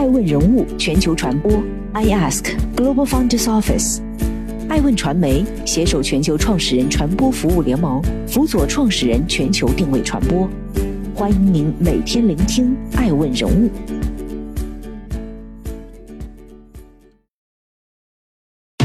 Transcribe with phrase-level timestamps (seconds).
[0.00, 1.52] 爱问人物全球传播
[1.92, 3.98] ，I Ask Global Founders Office，
[4.66, 10.48] 爱问传媒携手全球创始人传播服务联盟，辅佐创始人全球定位传播。
[11.14, 13.68] 欢迎您每天聆听爱问人物。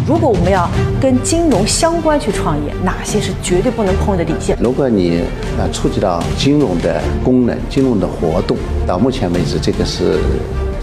[0.06, 0.70] 如果我们要
[1.02, 4.58] 跟金融相关去创业，哪些是绝对不能碰的底线？
[4.62, 5.22] 如果你
[5.58, 10.20] 呃触及到金融的功能、金融的活动，到目前为止，这个是。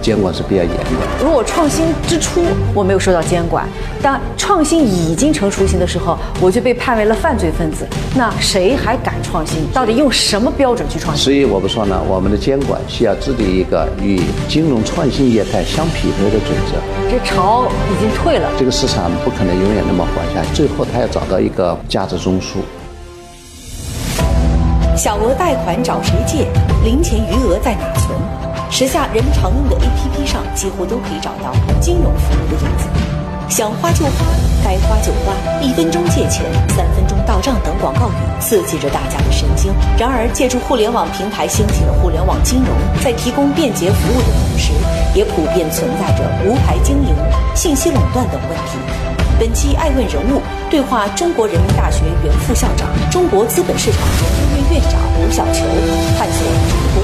[0.02, 1.24] 监管是比较严的。
[1.24, 2.42] 如果创新之初
[2.74, 3.66] 我没有受到监管，
[4.02, 9.60] 当创新已经成雏形的时候，我就被判为了犯罪分子，那谁还敢创新？
[9.72, 11.24] 到底用什么标准去创新？
[11.24, 16.76] 所以我不说呢，我们的监管需要制定一个与金融创新业态相匹配的准则。
[17.08, 22.56] 这潮已经退了，这个市场不可能永远那么活下去，最后它要找到一个价值中枢。
[24.96, 26.46] 小额贷款找谁借？
[26.84, 28.18] 零钱余额在哪存？
[28.72, 32.88] 时下人们常用的 APP 上几乎都可以找到金融服务的影子。
[33.46, 34.24] 想花就花，
[34.64, 39.70] 该花就花，一分钟借钱，三分钟到账等广告语刺激着大家的神经。
[39.98, 42.68] 然而，借助互联网平台兴起的互联网金融，
[43.04, 44.72] 在提供便捷服务的同时，
[45.14, 47.14] 也普遍存在着无牌经营、
[47.54, 48.78] 信息垄断等问题。
[49.38, 55.60] 本期爱问人物对话中国人民大学原副校长、中国资本市场研究院院长吴晓球，
[56.16, 57.01] 探索中国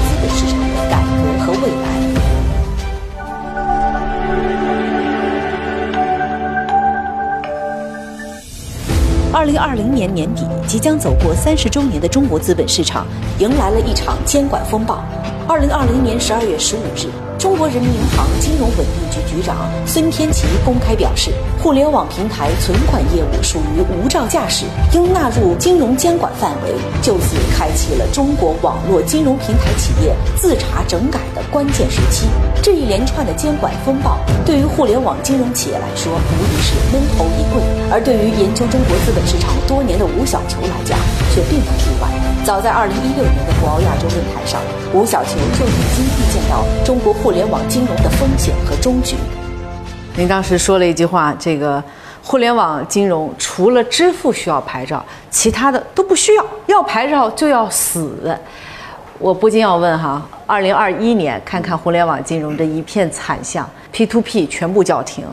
[9.39, 13.07] 二零二零年年底，即将走过三十周年的中国资本市场，
[13.39, 15.01] 迎来了一场监管风暴。
[15.47, 17.28] 二零二零年十二月十五日。
[17.39, 19.55] 中国人民银行金融稳定局局长
[19.87, 32.27] 孙天琦公开表示，互联网平台存款业务属于无照驾驶，应纳入金融监管范围，就此开启了中国网络金融平台企业自查整改的关键时期。
[32.61, 40.99] 这一连串的监管风暴，对于互联网金融企业来说，无疑是闷头一棍；而对于研究中国资本市场多年的吴晓球来讲，
[41.33, 42.09] 却并不例外。
[42.43, 44.59] 早在二零一六年的博鳌亚洲论坛上，
[44.91, 49.15] 吴小球就已经预见到中国互联网金融的风险和终局。
[50.15, 51.81] 您当时说了一句话：“这个
[52.23, 58.35] 互联网金融除了支付需要牌照，其他的都不需要，要牌照就要死。”
[59.19, 65.23] 我不禁要问哈：二零二一年，看看互联网金融这一片惨象，P to P 全部叫停，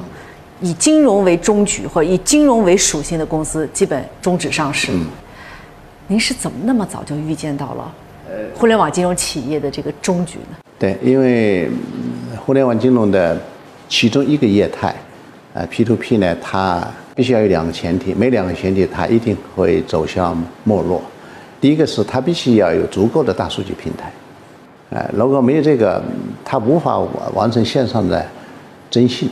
[0.60, 4.92] 以金融为终局或以金融为属性的公司基本终止上市。
[6.08, 7.90] 您是怎么那么早就预见到了
[8.54, 10.56] 互联网金融企业的这个终局呢？
[10.78, 11.68] 对，因为
[12.44, 13.38] 互联网金融的
[13.88, 14.94] 其中一个业态，
[15.54, 21.00] 呃，P to P 呢，它必须要有两个前提，每两个前提它一定会走向没落。
[21.60, 24.12] 第一个是它必须要有足够的大数据平台，
[24.90, 26.02] 呃，如果没有这个，
[26.44, 26.98] 它无法
[27.34, 28.24] 完成线上的
[28.90, 29.28] 征信。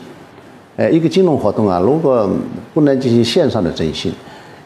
[0.77, 2.29] 呃，一个金融活动啊，如果
[2.73, 4.13] 不能进行线上的征信，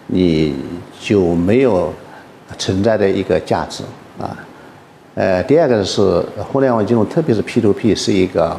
[0.06, 0.54] 你
[1.00, 1.92] 就没有
[2.56, 3.82] 存在的一个价值
[4.18, 4.36] 啊。
[5.14, 8.56] 呃，第二个是互联网金融，特别是 P to P 是一个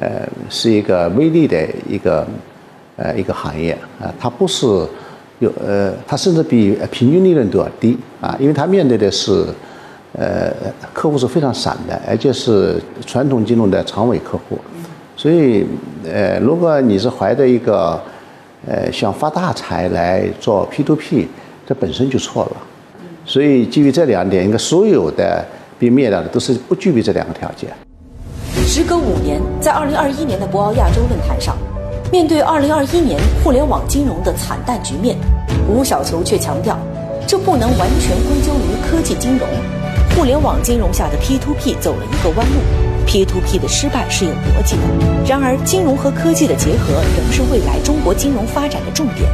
[0.00, 2.26] 呃是一个微利的一个
[2.96, 4.66] 呃一个行业啊，它不是
[5.38, 9.46] 有呃，它甚至比平均利润都要低啊，因为它面对的是
[10.18, 10.52] 呃
[10.92, 14.58] 客户是非常散的，而且是传统金融的长尾客户，
[15.16, 15.64] 所以
[16.04, 18.00] 呃，如果你是怀着一个
[18.66, 21.28] 呃，想发大财来做 P to P，
[21.64, 22.56] 这本身就错了。
[23.30, 25.46] 所以基于这两点，应该所有的
[25.78, 27.70] 被灭掉的都是不具备这两个条件。
[28.66, 31.56] 时隔五年，在二零二一年的博鳌亚洲论坛上，
[32.10, 35.16] 面对二零二一年互联网金融的惨淡局面，
[35.68, 36.76] 吴晓球却强调，
[37.24, 39.46] 这不能完全归咎于科技金融，
[40.16, 42.54] 互联网金融下的 P to P 走了一个弯路。
[43.06, 44.82] P to P 的失败是有逻辑的，
[45.24, 49.30] 然而金融和科技的结合仍是未来中国金融发展的重点。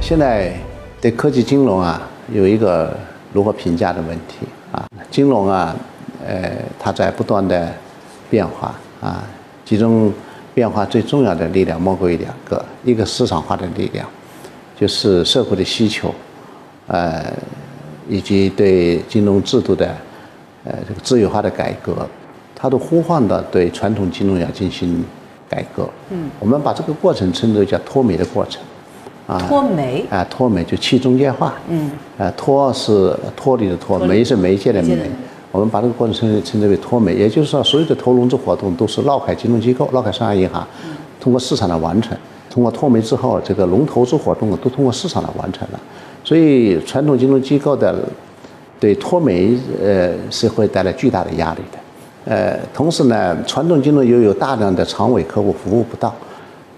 [0.00, 0.52] 现在
[1.00, 2.02] 对科技金融啊
[2.32, 2.96] 有一个
[3.32, 5.74] 如何评价的问题啊，金融啊，
[6.26, 7.72] 呃，它在不断的
[8.28, 9.24] 变化啊，
[9.64, 10.12] 其中
[10.54, 14.06] 变化最重要的力量莫过于两个，一个市场化的力量，
[14.78, 16.14] 就是社会的需求，
[16.86, 17.24] 呃，
[18.08, 19.86] 以及对金融制度的
[20.64, 22.06] 呃这个自由化的改革。
[22.54, 25.04] 它都呼唤的对传统金融要进行
[25.48, 25.88] 改革。
[26.10, 28.62] 嗯，我们把这个过程称之为叫脱媒的过程。
[29.32, 31.54] 啊，脱媒啊，脱媒就去中介化。
[31.68, 34.98] 嗯，啊，脱是脱离的脱，媒是媒介的媒。
[35.50, 40.66] 我们把这个过程称称之为脱媒，也就是说，所有的投融资活动都是绕开金融机构，绕开商业银行，
[41.20, 42.16] 通过市场来完成。
[42.50, 45.80] 通过脱媒之后，这个融投资活动都通过市场来完成了。
[46.24, 47.98] 所以，传统金融机构的
[48.78, 51.78] 对脱媒呃是会带来巨大的压力的。
[52.24, 56.14] 呃，同时呢，传统金融又有大量的长尾客户服务不到。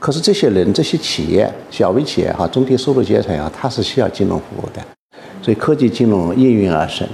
[0.05, 4.83] 可是这些人、这些企业、小微企业哈、中低收入阶层啊，他是需要金融服务的，
[5.41, 7.09] 所以科技金融应运而生。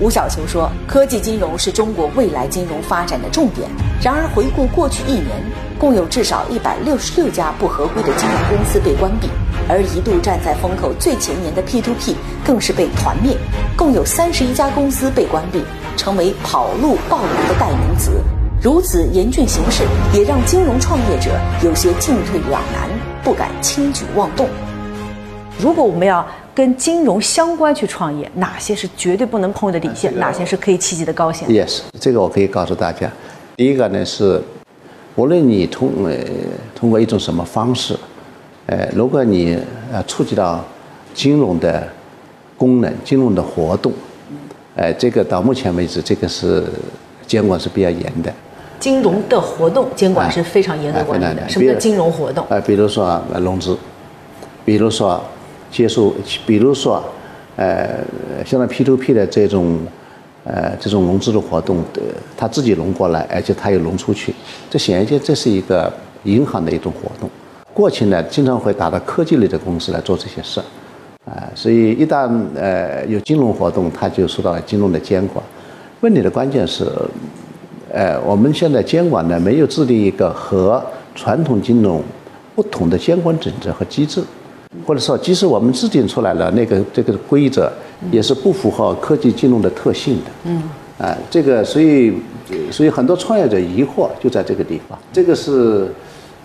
[0.00, 3.68] 吴晓球说：“科技金融是中国未来金融发展的重点。
[4.00, 5.26] 然而，回顾过去一年，
[5.76, 9.26] 共有至少一百六十六家不合规的金融公司被关闭，
[9.68, 12.14] 而一度站在风口最前沿的 P2P
[12.44, 13.36] 更是被团灭。
[13.76, 15.62] 共有三十一家公司被关闭，
[15.96, 18.12] 成为跑路暴雷的代名词。
[18.62, 19.82] 如此严峻形势，
[20.14, 21.30] 也让金融创业者
[21.64, 22.88] 有些进退两难，
[23.22, 24.48] 不敢轻举妄动。
[25.58, 26.24] 如果我们要
[26.54, 30.16] 跟金融相关去创业，哪些是绝对不能碰的底线？
[30.18, 33.10] 哪些是可以企及的高线？Yes，这个我可以告诉大家。
[33.56, 34.40] 第一个呢是，
[35.16, 36.16] 无论你通呃
[36.74, 37.96] 通过一种什么方式，
[38.66, 39.58] 呃，如果你
[39.92, 40.64] 呃触及到
[41.14, 41.86] 金融的
[42.56, 43.92] 功能、金融的活动，
[44.74, 46.64] 呃，这个到目前为止，这个是
[47.26, 48.32] 监管是比较严的。
[48.78, 51.48] 金融的活动监管是非常严格管理的。
[51.48, 52.44] 什么叫金融活动？
[52.48, 53.76] 呃，比如说融资，
[54.64, 55.22] 比如说。
[55.74, 56.12] 接受，
[56.44, 57.02] 比如说，
[57.56, 58.04] 呃，
[58.44, 59.78] 像那 P to P 的这种，
[60.44, 62.02] 呃，这种融资的活动的，
[62.36, 64.34] 他自己融过来，而且他又融出去，
[64.68, 65.90] 这显然就这是一个
[66.24, 67.30] 银行的一种活动。
[67.72, 70.60] 过去呢，经常会打到科技类的公司来做这些事，
[71.24, 75.44] 啊，所以一旦呃有金融活动，它就受到了金融的监管。
[76.00, 76.84] 问题的关键是，
[77.92, 80.84] 呃，我们现在监管呢没有制定一个和
[81.14, 82.02] 传统金融
[82.56, 84.20] 不同的监管准则和机制。
[84.84, 87.70] 或者说，即使我们制定出来了那个这个规则，
[88.10, 90.30] 也是不符合科技金融的特性的。
[90.44, 90.62] 嗯，
[90.98, 92.12] 啊，这个所以，
[92.72, 94.98] 所以很多创业者疑惑就在这个地方。
[95.12, 95.88] 这个是。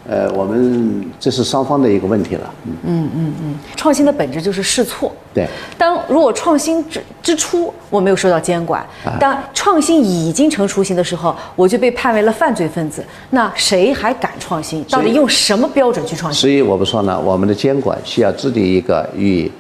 [0.09, 2.54] 呃，我们这是双方的一个问题了。
[2.65, 5.12] 嗯嗯嗯，创新的本质就是试错。
[5.33, 5.45] 对。
[5.77, 8.86] 当如果创新之之初我没有受到监管，
[9.19, 13.04] 当创新已经成雏形的时候，我就被判为了犯罪分子。
[13.31, 14.81] 那谁还敢创新？
[14.86, 16.39] 到底用什么标准去创新？
[16.39, 19.51] 所以我们说呢，我们的监管需要制定一个与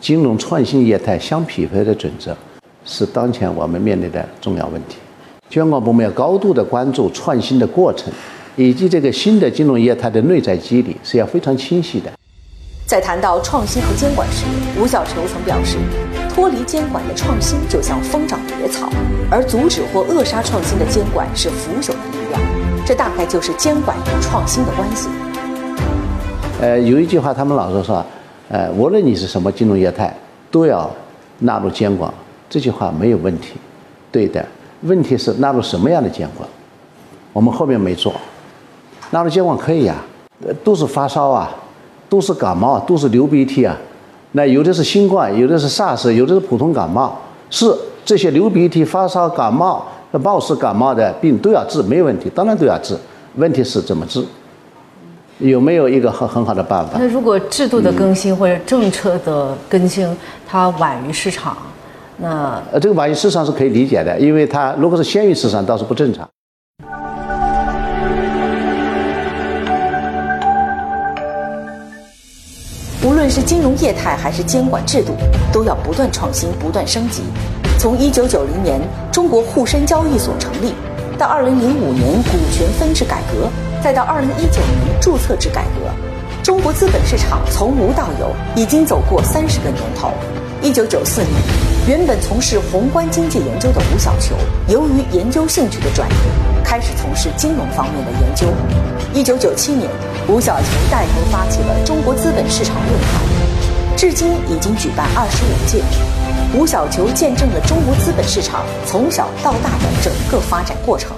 [0.00, 2.34] 金融创新业态相匹配的准则，
[2.86, 4.96] 是当前我们面临的重要问题。
[5.50, 8.10] 监管部门要高度的关注创新的过程。
[8.56, 12.12] 以及这个新的金融业态的内在机理是要非常清晰的。
[12.86, 14.44] 在谈到创新和监管时，
[14.78, 15.76] 吴晓球曾表示，
[16.32, 18.88] 脱离监管的创新就像疯长野草，
[19.30, 22.40] 而阻止或扼杀创新的监管是腐朽的力量。
[22.86, 25.08] 这大概就是监管与创新的关系。
[26.60, 28.04] 呃，有一句话，他们老是说，
[28.48, 30.14] 呃，无论你是什么金融业态，
[30.50, 30.88] 都要
[31.40, 32.12] 纳入监管。
[32.48, 33.54] 这句话没有问题，
[34.12, 34.44] 对的。
[34.82, 36.48] 问题是纳入什么样的监管？
[37.32, 38.14] 我们后面没做。
[39.14, 39.94] 纳入监管可以呀，
[40.64, 41.48] 都是发烧啊，
[42.08, 43.76] 都是感冒，都是流鼻涕啊。
[44.32, 47.16] 那有的是新冠，有的是 SARS，有的是普通感冒。
[47.48, 47.72] 是
[48.04, 52.98] 这些流鼻涕、发烧、感冒、貌似感冒的病都要治，没有问题，当然都要治。
[53.36, 54.24] 问题是怎么治？
[55.38, 56.98] 有没有一个很很好的办法？
[56.98, 60.04] 那如果制度的更新或者政策的更新
[60.44, 61.56] 它晚于市场，
[62.16, 66.28] 那呃，这个晚于市场是可以理解的，因为它如果是先于市场，倒是不正常。
[73.04, 75.14] 无论是金融业态还是监管制度，
[75.52, 77.22] 都要不断创新、不断升级。
[77.78, 78.80] 从一九九零年
[79.12, 80.72] 中国沪深交易所成立，
[81.18, 83.50] 到二零零五年股权分置改革，
[83.82, 85.90] 再到二零一九年注册制改革，
[86.42, 90.10] 中国资本市场从无到有，已经走过三十个年头。
[90.62, 91.32] 一九九四年，
[91.86, 94.34] 原本从事宏观经济研究的吴晓球，
[94.66, 96.14] 由于研究兴趣的转移，
[96.64, 98.46] 开始从事金融方面的研究。
[99.12, 99.90] 一九九七年，
[100.26, 103.20] 吴晓球带头发起了中国资本市场论坛，
[103.94, 105.84] 至今已经举办二十五届。
[106.58, 111.14] 吴晓球见证了中国资本市场从小到大的整个发展过程。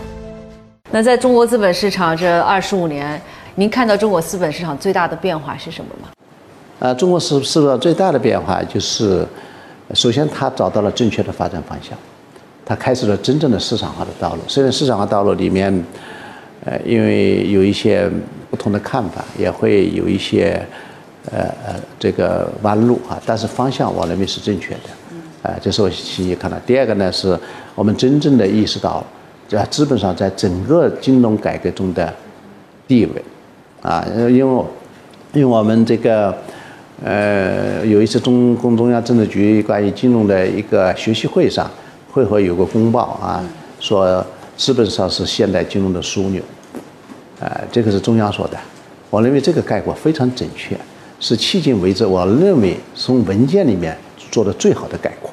[0.90, 3.20] 那在中国资本市场这二十五年，
[3.54, 6.08] 您看到中国资本市场最大的变化是什么吗？
[6.80, 9.24] 呃，中国市市场最大的变化就是，
[9.94, 11.96] 首先它找到了正确的发展方向，
[12.64, 14.40] 它开始了真正的市场化的道路。
[14.48, 15.72] 虽然市场化道路里面，
[16.64, 18.10] 呃，因为有一些
[18.50, 20.60] 不同的看法，也会有一些
[21.30, 24.90] 呃呃这个弯路啊，但是方向我认为是正确的。
[25.42, 26.58] 呃，这是我亲眼看到。
[26.66, 27.38] 第二个呢，是
[27.74, 29.04] 我们真正的意识到，
[29.48, 32.12] 在资本上在整个金融改革中的
[32.88, 33.22] 地位，
[33.82, 34.64] 啊，因为
[35.32, 36.34] 因为我们这个。
[37.04, 41.70] 呃，有一次中共中央政治局关于金融的一个学习会上，
[42.10, 43.44] 会后有个公报啊，
[43.78, 44.24] 说
[44.56, 46.42] 资本上是现代金融的枢纽，
[47.40, 48.58] 呃，这个是中央说的，
[49.10, 50.76] 我认为这个概括非常准确。
[51.18, 53.96] 是迄今为止我认为从文件里面
[54.30, 55.32] 做的最好的概括。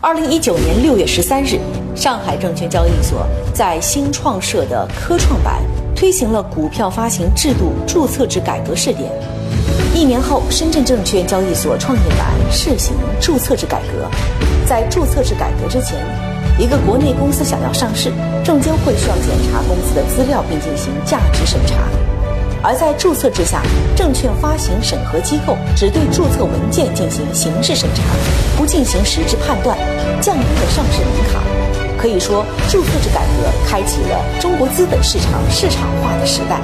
[0.00, 1.58] 二零一九年六月十三日，
[1.94, 5.60] 上海证券交易所，在新创社的科创板
[5.94, 9.10] 推行了股票发行制度注册制改革试点。
[9.94, 14.08] 一年后，深圳证券交易所创业板试行注册制改革。
[14.66, 15.98] 在注册制改革之前，
[16.58, 18.10] 一个国内公司想要上市，
[18.42, 21.76] 证监会需要检查公司的资料并进行价值审查。
[22.64, 23.62] 而在注册制下，
[23.94, 28.02] 证券发行审核机构只对注册文件进行形式审查，
[28.56, 29.78] 不进行实质判断，
[30.20, 31.40] 降低了上市门槛。
[31.96, 36.60] 可以说，注册制改革开启了中国资本市场市场化的时代。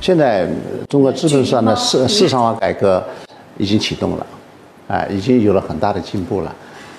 [0.00, 0.48] 现在，
[0.88, 3.00] 中国资本市场的市市场化改革
[3.58, 4.26] 已经启动了，
[4.88, 6.52] 啊，已经有了很大的进步了。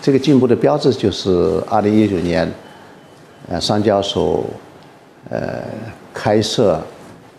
[0.06, 2.48] 这个进步的标志就是二零一九年，
[3.50, 4.46] 呃，上交所，
[5.32, 5.64] 呃，
[6.14, 6.80] 开设。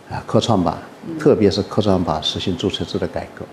[0.09, 0.77] 啊，科创板，
[1.19, 3.45] 特别是科创板实行注册制的改革，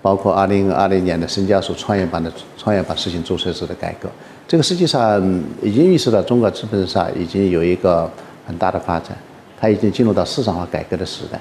[0.00, 4.08] 包括二零二零年的深交所创业板的创业板实行注册制的改革，
[4.46, 5.20] 这个实际上
[5.60, 8.08] 已经预示到中国资本市场已经有一个
[8.46, 9.16] 很大的发展，
[9.60, 11.40] 它已经进入到市场化改革的时代。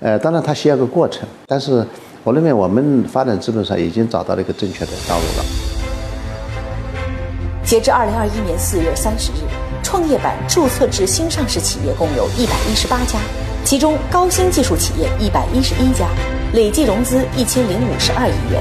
[0.00, 1.86] 呃，当然它需要个过程，但是
[2.24, 5.59] 我认为我们发展资本上已经找到了一个正确的道路了。
[7.70, 9.46] 截至二零二一年四月三十日，
[9.80, 13.16] 创业板注册制新上市企业共有一百一十八家。
[13.64, 16.08] 其中高新技术企业一百一十一家，
[16.52, 18.60] 累计融资一千零五十二亿元。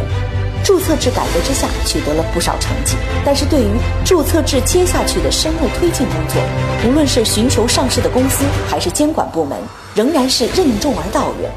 [0.63, 3.70] 注册制改革之下取得了不少成绩，但是对于
[4.06, 6.39] 注册制接下去的深入推进工作，
[6.88, 9.58] 无论是寻求上市的公司还是监管部门，
[9.96, 11.50] 仍然是任重而道远。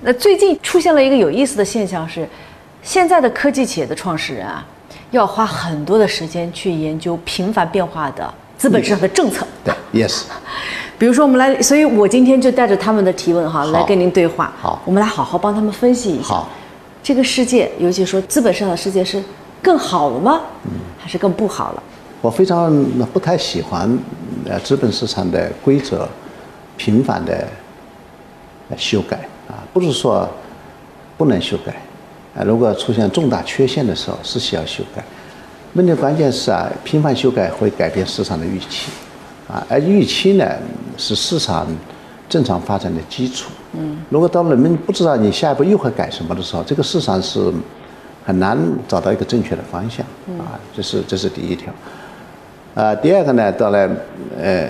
[0.00, 2.28] 那最近出现了一个有意思的现象是，
[2.82, 4.66] 现在的科技企业的创始人啊，
[5.16, 9.46] 要花很多的时间去研究频繁变化的资本市场的政策。
[9.64, 10.22] 对，yes。
[10.98, 14.52] 比如说，我们来，所以我今天就带着他们的提问哈来跟您对话。
[14.60, 16.28] 好，我们来好好帮他们分析一下。
[16.28, 16.48] 好，
[17.02, 19.22] 这个世界，尤其说资本市场的世界是
[19.62, 20.40] 更好了吗？
[20.64, 21.82] 嗯，还是更不好了？
[22.22, 22.82] 我非常
[23.12, 23.98] 不太喜欢
[24.48, 26.08] 呃资本市场的规则
[26.78, 27.46] 频繁的
[28.76, 29.18] 修改
[29.48, 30.26] 啊，不是说
[31.18, 31.76] 不能修改
[32.36, 35.02] 啊，如果出现重大缺陷的时候是需要修改。
[35.74, 38.90] 问题关键是啊，频繁修改会改变市场的预期。
[39.48, 40.44] 啊，而预期呢
[40.96, 41.66] 是市场
[42.28, 43.50] 正常发展的基础。
[43.78, 47.52] 嗯，如果当人们不知道你下一步又会改什么的时候，这个市场是
[48.24, 50.04] 很难找到一个正确的方向。
[50.38, 51.72] 啊，这是这是第一条。
[52.74, 53.88] 啊，第二个呢，到了，
[54.36, 54.68] 呃，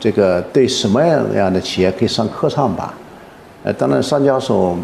[0.00, 2.88] 这个对什么样样的企业可以上科创板？
[3.64, 4.76] 呃，当然上交所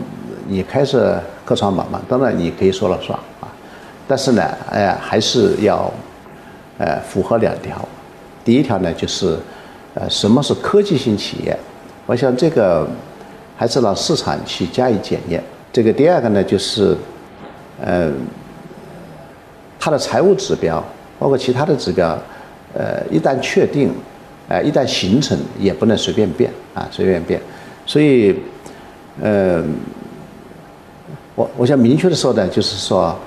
[0.47, 1.19] 你开设
[1.53, 3.49] 科创板嘛，当然你可以说了算啊。
[4.09, 5.93] 但是呢，哎，还是要
[6.79, 7.87] 呃符合两条。
[8.43, 9.37] 第一条呢，就是，
[9.93, 11.55] 呃，什么是科技型企业？
[12.07, 12.89] 我想这个
[13.55, 15.45] 还是让市场去加以检验。
[15.71, 16.97] 这个第二个呢，就是，
[17.79, 18.11] 呃，
[19.79, 20.83] 它的财务指标，
[21.19, 22.19] 包括其他的指标，
[22.73, 23.93] 呃，一旦确定，
[24.49, 27.39] 呃，一旦形成，也不能随便变啊，随便变。
[27.85, 28.35] 所以，
[29.21, 29.63] 呃，
[31.43, 33.19] 我我想明确的说呢，就是说，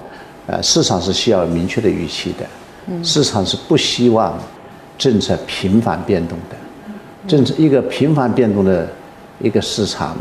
[0.47, 2.45] 呃，市场是需要明确的预期的，
[3.03, 4.37] 市场是不希望。
[4.97, 6.55] 政策频繁变动的，
[7.27, 8.87] 政策一个频繁变动的
[9.41, 10.15] 一个市场，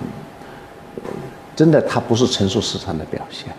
[1.54, 3.54] 真的它不是成熟市场的表现。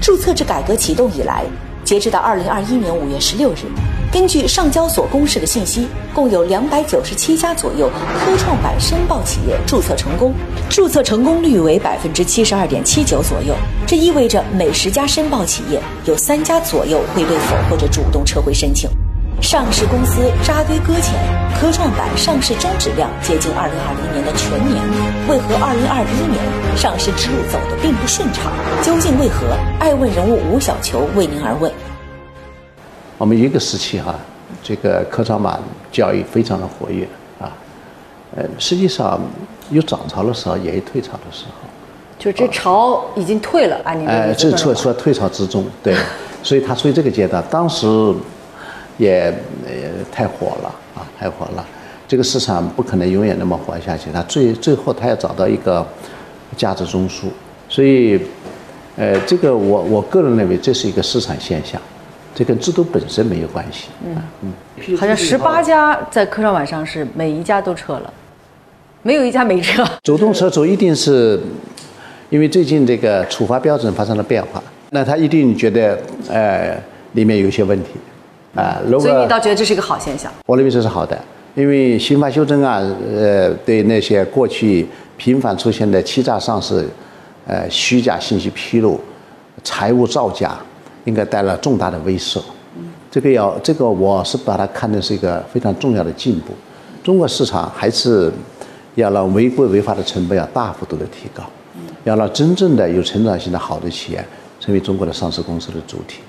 [0.00, 1.44] 注册制改革启动以来，
[1.84, 3.66] 截止到二零二一年五月十六日，
[4.10, 10.32] 根据上交所公示的信息，共有两百九十七家左右科创板申报企业注册成功，
[10.70, 13.54] 注册成功率为百分之七十二点七九左右。
[13.86, 18.88] 这意味着每十家申报企业有三家左右会被否或者主动撤回申请。
[19.42, 21.14] 上市公司扎堆搁浅，
[21.60, 24.82] 科创板上市终止量接近二零二零年的全年，
[25.28, 26.42] 为何二零二一年
[26.78, 28.50] 上市之路走得并不顺畅？
[28.82, 29.54] 究竟为何？
[29.78, 31.70] 爱问人物吴小球为您而问。
[33.18, 34.14] 我们一个时期哈，
[34.62, 35.60] 这个科创板
[35.92, 37.06] 交易非常的活跃
[37.38, 37.52] 啊，
[38.34, 39.20] 呃，实际上
[39.70, 41.68] 有涨潮的时候，也有退潮的时候。
[42.18, 43.92] 就这潮已经退了，啊！
[43.92, 45.94] 你哎，这处处在退潮之中，对，
[46.42, 47.86] 所以它处于这个阶段，当时。
[48.98, 49.32] 也
[49.64, 51.64] 也太火了啊，太火了！
[52.08, 55.86] 这个市场不可能永远那么活下去，它最最后它要找到一个
[56.56, 57.26] 价值中枢，
[57.68, 58.20] 所以，
[58.96, 61.80] 呃，这个我我个人认为这是一个市场现象，
[62.38, 63.88] 这跟制度本身没有关系。
[64.06, 68.12] 嗯嗯，好像十八家在科创板上市，每一家都撤了，
[69.02, 69.84] 没有一家没撤。
[70.04, 71.40] 主动撤出一定是
[72.30, 76.80] 因为最近这个处罚标准发生了变化，那他一定觉得呃
[77.14, 77.90] 里面有一些问题。
[78.54, 80.32] 啊，所以你倒觉得这是一个好现象？
[80.46, 81.18] 我认为这是好的，
[81.56, 86.88] 因为刑法修正案，呃，对那些过去频繁出现的欺诈上市、
[87.48, 89.00] 呃虚假信息披露、
[89.64, 90.56] 财务造假，
[91.08, 92.40] 应该带来重大的威慑。
[93.10, 96.52] 这个要这个我是把它看的是一个非常重要的进步。
[97.02, 98.30] 中国市场还是
[98.94, 101.42] 要让违规违法的成本要大幅度的提高，
[102.04, 104.22] 要让真正的有成长性的好的企业
[104.60, 106.20] 成为中国的上市公司的主体。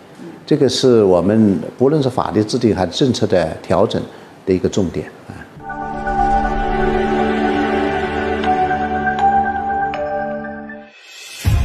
[0.45, 4.01] 这个是我们不论是法律制定还是政策的调整
[4.45, 5.38] 的一个重点啊。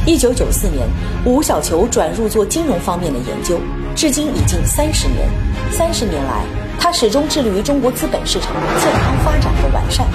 [0.05, 0.87] 一九九四年，
[1.25, 3.59] 吴小球转入做金融方面的研究，
[3.95, 5.27] 至今已近三十年。
[5.71, 6.43] 三十年来，
[6.79, 10.05] 他始终致力于中国资本市场的健康发展和完善。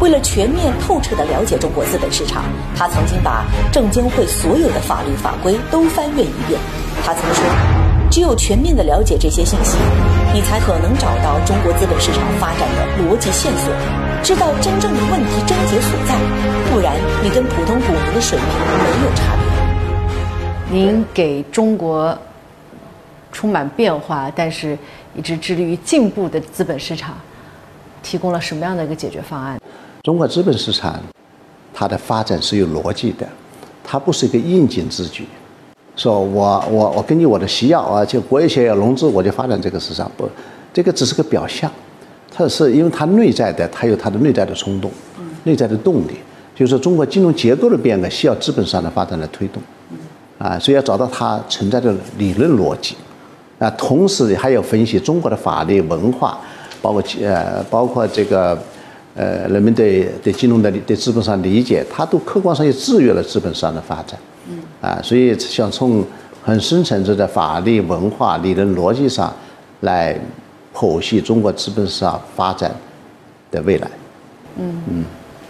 [0.00, 2.42] 为了全面透彻地了解中国资本市场，
[2.74, 6.60] 他曾经把证监会所有的法律法规都翻阅一遍。
[7.04, 7.44] 他曾说
[8.10, 9.78] ：“只有全面地了解这些信息，
[10.34, 13.72] 你才可能找到中国资本市场发展的逻辑线索。”
[14.26, 16.18] 知道真正的问题症结所在，
[16.68, 20.76] 不然你跟普通股民的水平没有差别。
[20.76, 22.18] 您给中国
[23.30, 24.76] 充满变化，但是
[25.14, 27.16] 一直致力于进步的资本市场，
[28.02, 29.60] 提供了什么样的一个解决方案？
[30.02, 31.00] 中国资本市场，
[31.72, 33.24] 它的发展是有逻辑的，
[33.84, 35.24] 它不是一个应景之举。
[35.94, 40.28] 说我我我根据我的需要啊，就国有企业要融资，我就发展这个市场，不，
[40.74, 41.70] 这个只是个表象。
[42.36, 44.90] 它是因为它内在的，它有它的内在的冲动，
[45.44, 46.10] 内在的动力，
[46.54, 49.62] 就是说中国金融结构的变革需要资本上的发展来推动，
[50.36, 52.94] 啊，所以要找到它存在的理论逻辑，
[53.58, 56.38] 啊，同时还要分析中国的法律文化，
[56.82, 58.58] 包括呃，包括这个
[59.14, 64.20] 呃，人们对对金融的对资本上理解，它都客观上也制约了资本上的发展，
[64.82, 66.04] 啊，所以想从
[66.42, 69.34] 很深层次的法律文化理论逻辑上
[69.80, 70.14] 来。
[70.76, 72.70] 剖析中国资本市场发展
[73.50, 73.88] 的未来。
[74.58, 75.04] 嗯嗯，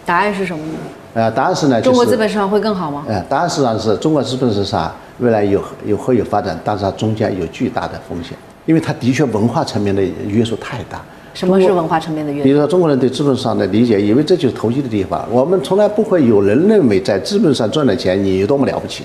[0.05, 0.73] 答案是什么呢？
[1.15, 3.03] 呃，答案是呢，中国资本市场会更好吗？
[3.09, 11.01] 呃，答案实际上是中国资本市场未来有有会有发展，但是它中间有巨大的风险，因为它的确文化层面的约束太大。
[11.33, 12.43] 什么是文化层面的约束？
[12.45, 15.27] 比如说中国人对资本市场的理解，以为这就是投机的地方。
[15.29, 19.03] 我们从来不会有人认为在资本上赚的钱你有多么了不起，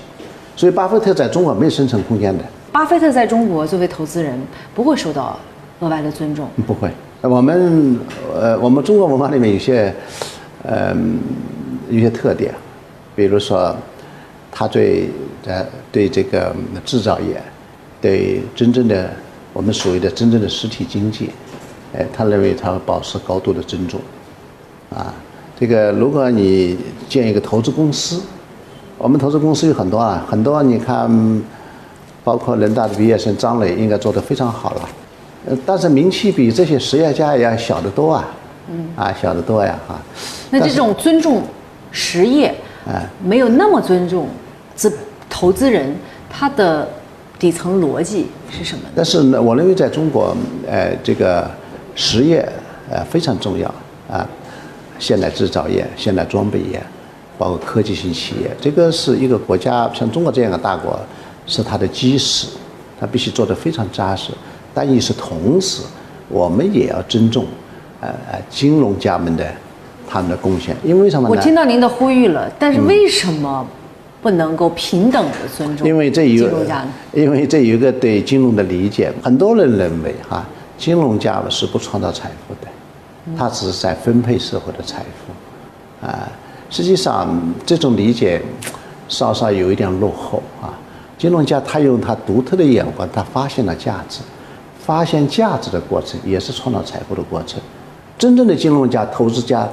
[0.55, 2.43] 所以巴菲特在中国没有生存空间的。
[2.71, 4.39] 巴菲特在中国作为投资人
[4.73, 5.37] 不会受到。
[5.83, 6.47] 额外的尊重。
[6.65, 6.89] 不会，
[7.21, 7.99] 我们
[8.33, 9.93] 呃，我们中国文化里面有些，
[10.63, 10.95] 呃，
[11.89, 12.53] 有些特点，
[13.15, 13.75] 比如说，
[14.51, 15.09] 他对
[15.45, 17.41] 呃对这个制造业，
[18.01, 19.09] 对真正的
[19.51, 21.29] 我们所谓的真正的实体经济，
[21.93, 23.99] 哎，他认为他保持高度的尊重，
[24.89, 25.13] 啊，
[25.59, 28.21] 这个如果你建一个投资公司，
[28.97, 31.43] 我们投资公司有很多啊，很多你看，
[32.23, 34.89] 包括人大的毕业生张磊应该做得非常好了。
[35.45, 38.27] 呃，但是名气比这些实业家要小得多啊，
[38.69, 39.99] 嗯，啊，小得多呀，哈。
[40.49, 41.43] 那这种尊重
[41.91, 42.47] 实业，
[42.85, 44.27] 啊，没有那么尊重
[44.75, 44.91] 资
[45.29, 45.93] 投资人，
[46.29, 46.87] 他的
[47.37, 48.83] 底层逻辑是什么？
[48.95, 51.49] 但是呢，我认为在中国，呃，这个
[51.93, 52.47] 实业
[52.89, 53.67] 呃非常重要
[54.09, 54.25] 啊，
[54.97, 56.81] 现代制造业、现代装备业，
[57.37, 60.97] 包括科技型企业，这个是一个国家像中国这样的大国，
[61.45, 62.47] 是它的基石，
[62.97, 64.31] 它必须做得非常扎实。
[64.73, 65.83] 但也是同时，
[66.29, 67.45] 我们也要尊重，
[68.01, 69.45] 呃呃，金融家们的
[70.09, 71.35] 他们的贡献，因为什么呢？
[71.35, 73.65] 我听到您的呼吁了，但是为什么
[74.21, 75.87] 不能够平等的尊重？
[75.87, 76.49] 因为这有，
[77.11, 80.45] 因为这有一个对金融的理解，很多人认为哈，
[80.77, 86.27] 金融家是不创造财富的，他只是在分配社会的财富，啊，
[86.69, 87.29] 实际上
[87.65, 88.41] 这种理解
[89.07, 90.73] 稍稍有一点落后啊。
[91.15, 94.19] 金融家他用他独特的眼光，他发现了价值。
[94.85, 97.59] 发现价值的过程也是创造财富的过程。
[98.17, 99.67] 真正的金融家、投资家，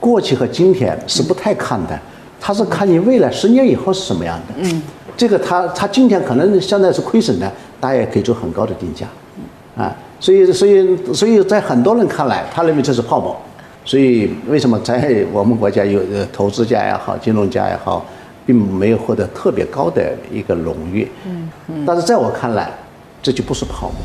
[0.00, 1.98] 过去和今天是不太看的，
[2.40, 4.54] 他是看你未来十年以后是什么样的。
[4.58, 4.82] 嗯，
[5.16, 9.06] 这个他他今天可能现在是亏损的，大家也可以做很高的定价。
[9.76, 13.36] 啊，所以所以所以在很多人看来，他认为这是泡沫。
[13.84, 18.04] 所以为什么在我们国家有呃投资家也好，金融家也好，
[18.46, 21.06] 并没有获得特别高的一个荣誉。
[21.26, 22.70] 嗯嗯，但是在我看来，
[23.22, 23.96] 这就不是泡沫。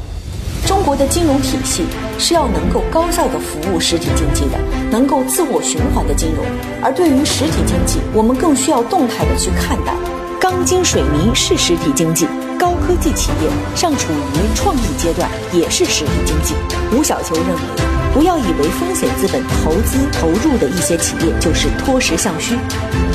[0.70, 1.84] 中国的金融体系
[2.20, 4.60] 是要能够高效的服务实体经济的，
[4.92, 6.46] 能够自我循环的金融。
[6.80, 9.96] 而对于实体经济，我们更需要动态的去看待。
[10.40, 12.28] 钢筋水泥是实体经济，
[12.60, 16.54] 高科技企业尚处于创意阶段，也是实体经济。
[16.96, 17.62] 吴小球认为，
[18.14, 22.56] 不要以为风险资本投资投入的一些企业就是脱实向虚，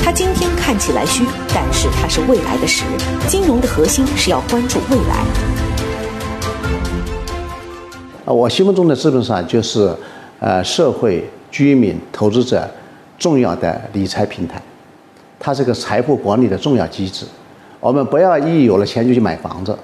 [0.03, 2.83] 它今天看起来虚，但是它是未来的实。
[3.29, 5.23] 金融的核心是要关注未来。
[8.25, 9.87] 啊，我心目中的资本市场就是，
[10.39, 12.67] 呃，社会、居民、投资者
[13.19, 14.59] 重要的理财平台，
[15.39, 17.23] 它是个财富管理的重要机制。
[17.79, 19.77] 我们不要一有了钱就去买房子，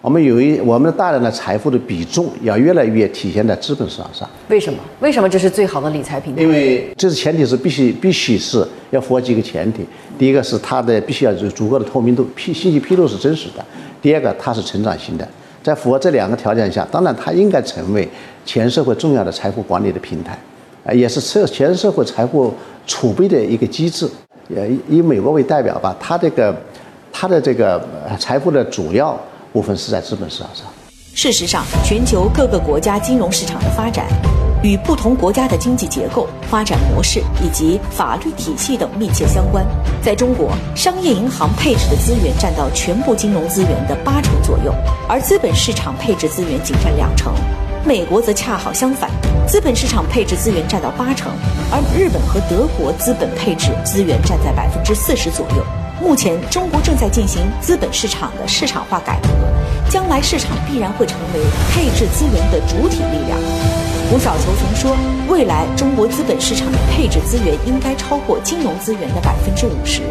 [0.00, 4.30] 我们有一我们大量的财富的比重要越来越体现在资本市场上。
[4.48, 4.78] 为什么？
[5.00, 6.42] 为什么这是最好的理财平台？
[6.42, 9.84] 因为这是前提是必须必须是要符合几个前提。
[10.16, 13.60] 第一个是它的必须要有足够的透明度，披信息披露是真实的；
[14.00, 15.26] 第二个它是成长型的。
[15.62, 18.08] 在符合这两个条件下，当然它应该成为
[18.44, 20.38] 全社会重要的财富管理的平台，
[20.84, 22.52] 啊，也是社全社会财富
[22.86, 24.08] 储备的一个机制。
[24.54, 26.54] 呃，以美国为代表吧，它这个
[27.12, 27.80] 它的这个
[28.18, 29.18] 财富的主要
[29.52, 30.66] 部分是在资本市场上。
[31.14, 34.06] 事实上，全球各个国家金融市场的发展。
[34.62, 39.64] 与不同国家的经济结构、发展模式以及法律体系等密切相关。
[40.02, 44.74] 在中国，商业银行配置的资源占到全部金融资源的八成左右，
[45.08, 47.32] 而资本市场配置资源仅占两成。
[47.82, 49.10] 美国则恰好相反，
[49.46, 51.32] 资本市场配置资源占到八成，
[51.72, 55.64] 而日本和德国资本配置资源占在百分之四十左右。
[55.98, 59.28] 目前，中国正在进行资本市场的市场化改革，
[59.90, 61.40] 将来市场必然会成为
[61.72, 63.39] 配置资源的主体力量。
[64.12, 64.96] 吴少球曾说
[65.30, 70.02] ：“未来中国资本市场的配置资源应该超过金融资源的百分之五十。”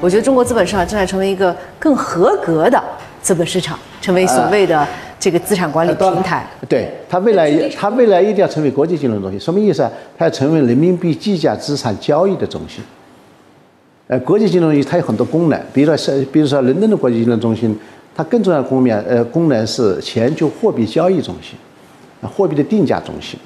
[0.00, 2.80] 我觉得中国资本市场正在成为一个更合格的
[3.20, 4.86] 资本市场，成为所谓的
[5.18, 6.46] 这个资产管理平台。
[6.68, 9.40] 对它未来，它未来一定要成为国际金融中心。
[9.40, 9.90] 什么意思啊？
[10.16, 12.80] 它要成为人民币计价资产交易的中心。
[14.06, 17.76] 呃，国际金融中心它有很多功能，比如说是，比如说伦敦的国际金融中心，
[18.14, 21.58] 它更重要的功能，呃，功能是全球货币交易中心。
[22.22, 23.38] 货币的定价中心，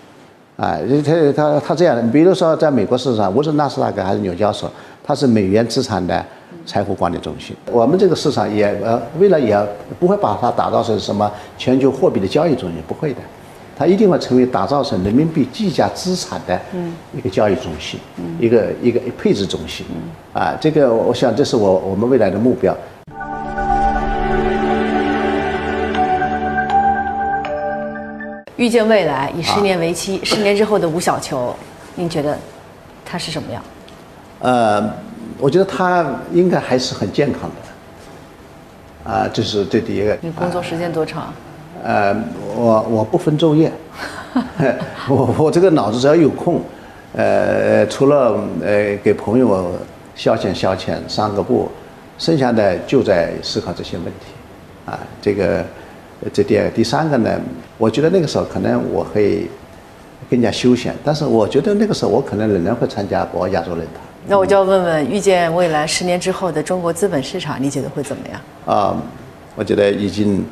[0.56, 4.70] 啊，它它它这样的，比如说在美国市场，无论纳斯达克还是纽交所，
[5.02, 6.24] 它是美元资产的
[6.66, 7.54] 财富管理中心。
[7.70, 9.56] 我们这个市场也呃，未来也
[10.00, 13.20] 不会把它打造成什么全球货币的交易中心，不会的，
[13.76, 16.60] 它一定会成为打造成人民币计价资产的
[17.16, 18.00] 一个交易中心，
[18.40, 19.86] 一个一个配置中心。
[20.32, 22.76] 啊，这个我想这是我我们未来的目标。
[28.64, 31.54] 预见未来，以十年为期，十年之后的吴小球，
[31.96, 32.34] 您觉得
[33.04, 33.62] 他是什么样？
[34.38, 34.90] 呃，
[35.38, 39.12] 我觉得他应该还是很健康的。
[39.12, 40.16] 啊，这是这第一个。
[40.22, 41.30] 你工作时间多长？
[41.84, 42.16] 呃，
[42.56, 43.70] 我我不分昼夜，
[45.10, 46.62] 我我这个脑子只要有空，
[47.12, 49.72] 呃，除了呃给朋友
[50.14, 51.70] 消遣消遣、散个步，
[52.16, 54.32] 剩下的就在思考这些问题。
[54.86, 55.62] 啊，这个。
[56.32, 57.38] 这第二、第三个呢？
[57.76, 59.46] 我觉得那个时候可能我会
[60.30, 64.00] 更加休闲，但是我觉得那个时候我可能仍然会参加博鳌亚洲论坛。
[64.26, 68.40] 那我就要问问，预见未来十年之后的中国资本市场，你觉得会怎么样？
[68.64, 68.96] 啊，
[69.54, 70.42] 我觉得已经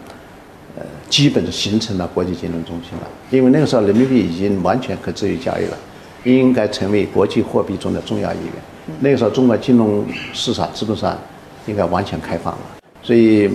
[0.77, 5.77] 呃基本形成了国际金融中心了，因为那个时候人民币已经完全可自由交易了，
[6.25, 8.55] 应该成为国际货币中的重要一员。
[9.01, 10.05] 那个时候中国金融
[10.35, 11.17] 市场基本上
[11.67, 12.61] 应该完全开放了，
[13.01, 13.49] 所以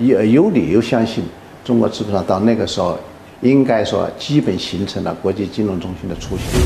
[0.00, 1.24] 有有理由相信。
[1.64, 2.98] 中国资本上到那个时候，
[3.40, 6.60] 应该说基本形成了国际金融中心的雏形。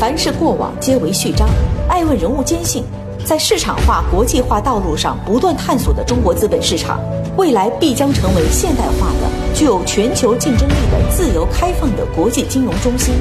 [0.00, 1.48] 凡是过往皆为序章。
[1.88, 2.82] 爱问人物坚信，
[3.24, 7.00] 在市场化、国际化道路上不断探索的中国资本市场，
[7.36, 13.14] 未来必将成为现代化的、具有全球竞争力的自由开放的国际金融中心。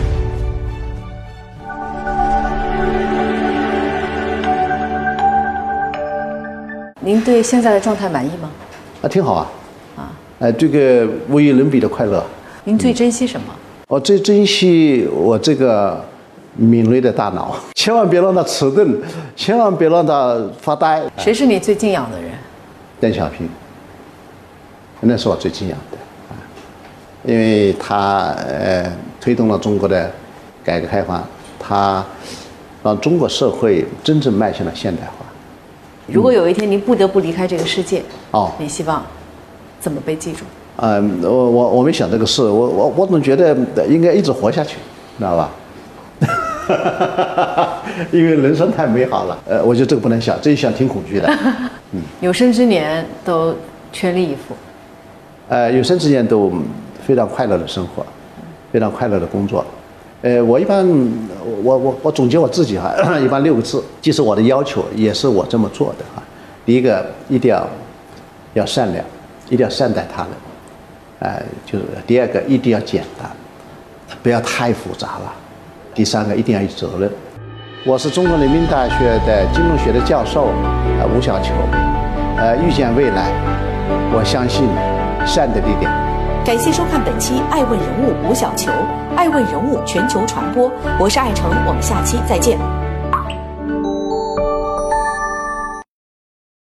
[6.99, 8.49] 您对现在的状态满意吗？
[9.03, 9.47] 啊，挺好啊。
[10.45, 12.23] 呃，这个无与伦比的快乐。
[12.65, 13.47] 您最珍惜什么？
[13.87, 15.99] 我最珍惜我这个
[16.55, 18.95] 敏锐的大脑， 千万别让它迟钝，
[19.35, 21.01] 千万别让它发呆。
[21.17, 22.29] 谁是你最敬仰的人？
[23.01, 23.49] 邓小平，
[24.99, 25.97] 那是我最敬仰的，
[27.23, 28.85] 因为他呃
[29.19, 30.11] 推动了中国的
[30.63, 31.27] 改革开放，
[31.59, 32.05] 他
[32.83, 35.25] 让中国社会真正迈向了现代化。
[36.05, 39.03] 如果有一天您不得不离开这个世界，哦，你希望？
[39.85, 40.39] 怎么被记住？
[40.77, 43.55] 嗯，我我我没想这个事，我我我总觉得
[43.87, 44.77] 应该一直活下去，
[45.19, 45.51] 知道吧？
[48.11, 51.29] 因为人生太美好了，呃，我觉得这个不能想，这一想挺恐惧的。
[51.93, 53.53] 嗯，有生之年都
[53.93, 54.55] 全力以赴。
[55.49, 56.51] 呃，有生之年都
[57.05, 58.03] 非常快乐的生活，
[58.73, 59.63] 非常快乐的工作。
[60.23, 60.83] 呃，我一般
[61.63, 62.91] 我我我总结我自己哈，
[63.23, 66.23] 一般六个字，既是我的要求，也是我这么做的哈。
[66.65, 67.69] 第一个，一定要
[68.55, 69.05] 要善良。
[69.49, 70.31] 一定要善待他人，
[71.19, 73.29] 哎，就是第二个一定要简单，
[74.23, 75.33] 不要太复杂了。
[75.93, 77.09] 第三个一定要有责任。
[77.85, 80.47] 我是中国人民大学的金融学的教授，
[80.99, 81.53] 呃，吴小球，
[82.37, 83.31] 呃，预见未来，
[84.11, 84.67] 我相信
[85.25, 85.93] 善的力量。
[86.43, 88.71] 感谢收看本期《爱问人物》吴小球，
[89.15, 92.84] 《爱问人物》全球传播，我是爱成，我们下期再见。